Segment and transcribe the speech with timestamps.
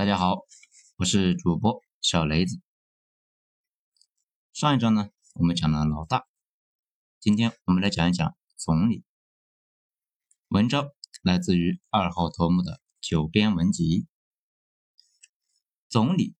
[0.00, 0.46] 大家好，
[0.96, 2.62] 我是主播小雷子。
[4.54, 6.26] 上一章呢，我们讲了老大，
[7.18, 9.04] 今天我们来讲一讲总理。
[10.48, 10.88] 文章
[11.20, 13.84] 来自于二号头目的《九编文集》。
[15.90, 16.34] 总理，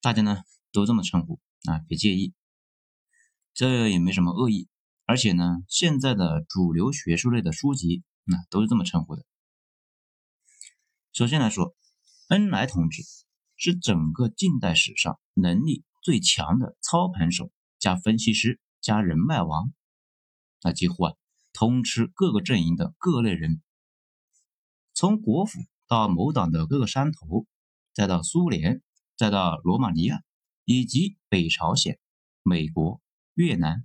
[0.00, 0.38] 大家呢
[0.72, 1.38] 都这么称呼
[1.68, 2.32] 啊，别介意，
[3.52, 4.70] 这也没什么恶意。
[5.04, 9.26] 而且呢，现在的主流学术类的书籍，那都是这么称呼的。
[11.12, 11.76] 首先来说。
[12.32, 13.02] 恩来同志
[13.56, 19.70] 是整个近代史上能力最强的操盘手加分析师加人脉王，
[20.62, 21.14] 那几乎啊
[21.52, 23.60] 通吃各个阵营的各类人，
[24.94, 27.46] 从国府到某党的各个山头，
[27.92, 28.80] 再到苏联，
[29.14, 30.22] 再到罗马尼亚
[30.64, 32.00] 以及北朝鲜、
[32.40, 33.02] 美国、
[33.34, 33.84] 越南，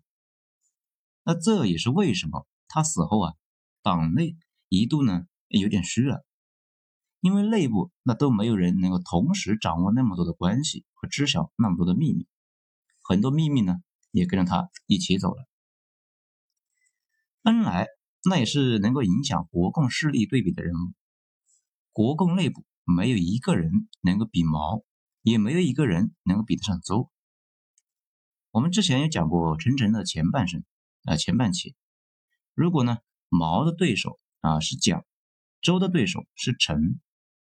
[1.23, 3.33] 那这也是为什么他死后啊，
[3.81, 4.37] 党内
[4.69, 6.25] 一度呢有点虚了。
[7.19, 12.27] 因为内部那都没有人能够同时掌握那么多的关系和知晓那么多的秘密，
[13.01, 13.77] 很多秘密呢
[14.11, 15.47] 也跟着他一起走了。
[17.41, 17.87] 恩来
[18.23, 20.93] 那也是能够影响国共势力对比的人物，
[21.91, 24.83] 国共内部没有一个人能够比毛，
[25.23, 27.09] 也没有一个人能够比得上周。
[28.51, 30.63] 我们之前也讲过陈诚的前半生
[31.03, 31.75] 啊前半期，
[32.53, 35.03] 如果呢毛的对手啊是蒋，
[35.61, 36.99] 周的对手是陈。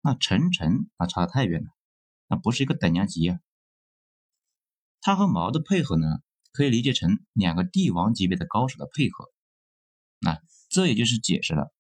[0.05, 1.71] 那陈诚那差得太远了，
[2.27, 3.39] 那不是一个等量级啊。
[5.01, 6.07] 他和毛的配合呢，
[6.53, 9.33] 可以理解成两个帝王级别的高手的配合。
[10.19, 11.73] 那这也就是解释了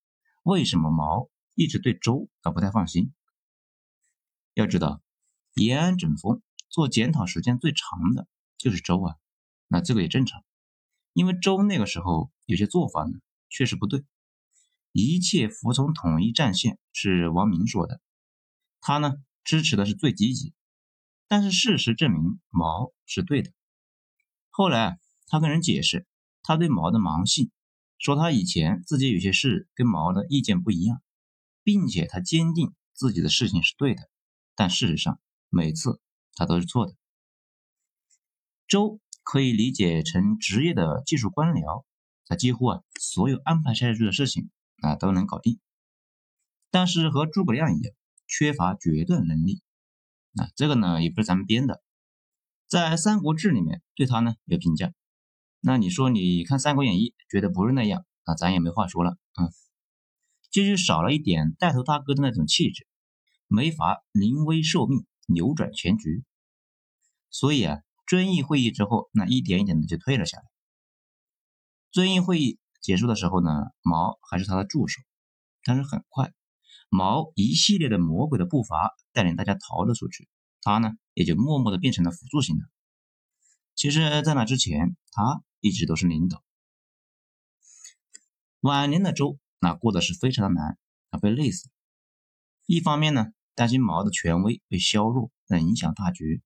[0.42, 3.12] 为什么毛一直对周啊不太放心。
[4.54, 5.02] 要知道，
[5.54, 9.16] 延安整风做检讨时间最长的就是周啊，
[9.66, 10.44] 那这个也正常，
[11.12, 14.04] 因为周那个时候有些做法呢确实不对。
[14.92, 18.00] 一切服从统一战线是王明说的。
[18.82, 20.52] 他呢支持的是最积极，
[21.28, 23.52] 但是事实证明毛是对的。
[24.50, 26.04] 后来他跟人解释
[26.42, 27.50] 他对毛的盲信，
[27.96, 31.00] 说他以前自己有些事跟毛的意见不一样，
[31.62, 34.10] 并且他坚定自己的事情是对的，
[34.56, 36.00] 但事实上每次
[36.34, 36.94] 他都是错的。
[38.66, 41.84] 周可以理解成职业的技术官僚，
[42.26, 45.60] 他几乎啊所有安排下去的事情啊都能搞定，
[46.70, 47.94] 但是和诸葛亮一样。
[48.34, 49.60] 缺乏决断能力，
[50.30, 51.82] 那这个呢也不是咱们编的，
[52.66, 54.94] 在《三国志》里面对他呢有评价。
[55.60, 59.52] 那你说你看《三国演义》觉得不是那样，那咱也没话说了，嗯，
[60.50, 62.86] 就是少了一点带头大哥的那种气质，
[63.48, 66.24] 没法临危受命扭转全局。
[67.28, 70.44] 所以啊，遵义会议之后，那一点一点的就退了下来。
[71.90, 73.50] 遵义会议结束的时候呢，
[73.82, 75.02] 毛还是他的助手，
[75.62, 76.32] 但是很快。
[76.94, 80.28] 毛一系列的魔鬼的步伐带领大家逃了出去，
[80.60, 82.66] 他呢也就默默的变成了辅助型的。
[83.74, 86.44] 其实，在那之前，他一直都是领导。
[88.60, 90.76] 晚年的周那过得是非常的难，
[91.10, 91.70] 他被累死。
[92.66, 96.42] 一方面呢，担心毛的权威被削弱，在影响大局；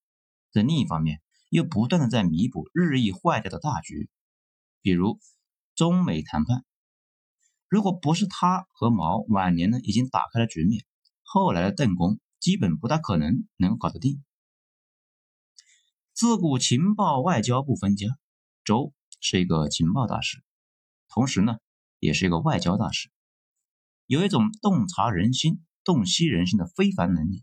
[0.53, 1.21] 在另一方面，
[1.51, 4.09] 又不断的在弥补日益坏掉的大局，
[4.81, 5.19] 比如
[5.75, 6.65] 中美谈判。
[7.69, 10.85] 如果不是他和毛晚年呢，已经打开了局面，
[11.23, 14.23] 后来的邓公基本不大可能能搞得定。
[16.13, 18.07] 自古情报外交不分家，
[18.65, 20.45] 周是一个情报大师，
[21.09, 21.59] 同时呢，
[21.99, 23.11] 也是一个外交大师，
[24.07, 27.43] 有一种洞察人心、洞悉人心的非凡能力。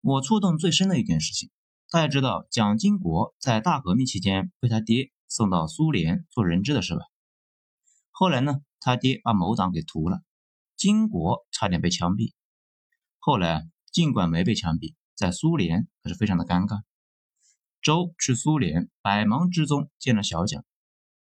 [0.00, 1.50] 我触动最深的一件事情，
[1.90, 7.02] 大家知道蒋经国在大革命期间被他爹送到苏联做人质的事吧？
[8.10, 8.60] 后来呢？
[8.80, 10.22] 他爹把某党给屠了，
[10.76, 12.32] 金国差点被枪毙。
[13.18, 16.82] 后来尽管没被枪毙，在苏联可是非常的尴尬。
[17.82, 20.64] 周去苏联，百忙之中见了小蒋，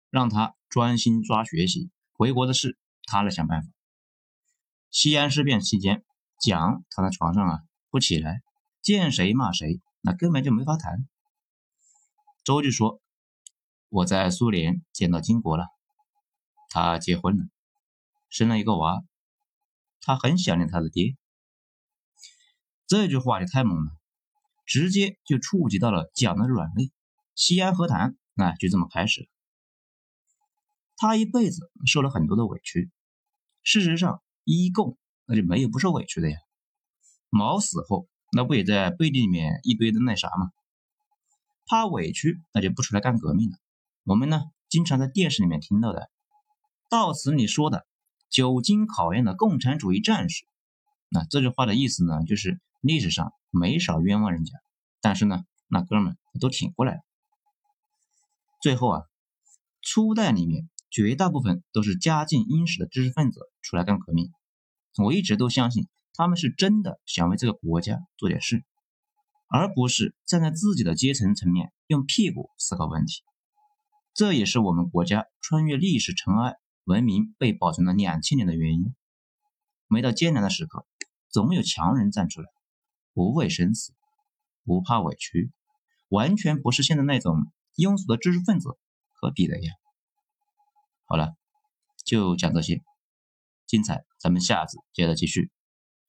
[0.09, 3.69] 让他专心抓学习，回国的事他来想办法。
[4.91, 6.03] 西安事变期间，
[6.41, 8.41] 蒋躺在床上啊不起来，
[8.81, 11.07] 见谁骂谁，那根本就没法谈。
[12.43, 13.01] 周就说
[13.89, 15.67] ：“我在苏联见到金国了。”
[16.69, 17.45] 他结婚了，
[18.29, 19.03] 生了一个娃，
[20.01, 21.15] 他很想念他的爹。
[22.85, 23.91] 这句话也太猛了，
[24.65, 26.91] 直接就触及到了蒋的软肋。
[27.35, 29.27] 西安和谈，那就这么开始了。
[30.97, 32.91] 他一辈子受了很多的委屈，
[33.63, 36.37] 事实上，一共那就没有不受委屈的呀。
[37.29, 40.51] 毛死后，那不也在背地里面一堆的那啥吗？
[41.65, 43.57] 怕委屈，那就不出来干革命了。
[44.03, 46.11] 我们呢，经常在电视里面听到的。
[46.89, 47.85] 到此你说的
[48.29, 50.43] 久经考验的共产主义战士，
[51.07, 54.53] 那这句话的意思呢，就是历史上没少冤枉人家，
[54.99, 56.99] 但是呢，那哥们都挺过来了。
[58.61, 59.03] 最后啊，
[59.81, 64.31] 初代里面绝大部分都是家境殷实的知识分子出来干革命，
[64.97, 68.65] 我一直都相信他们是真的想为这个国家做点事，
[69.47, 73.21] 而不是站在自己的阶层层面用屁股思考问题。
[74.13, 76.55] 这也是我们国家穿越历史尘埃，
[76.89, 78.95] 文明被保存了两千年的原因。
[79.87, 80.87] 每到艰难的时刻，
[81.29, 82.47] 总有强人站出来，
[83.13, 83.93] 不畏生死，
[84.65, 85.51] 不怕委屈，
[86.07, 87.45] 完全不是现在那种
[87.75, 88.69] 庸俗的知识分子
[89.13, 89.71] 可比的呀。
[91.05, 91.35] 好了，
[92.03, 92.81] 就讲这些，
[93.67, 95.51] 精彩咱们下次接着继续。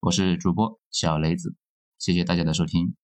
[0.00, 1.55] 我是主播小雷子，
[1.99, 2.97] 谢谢大家的收听。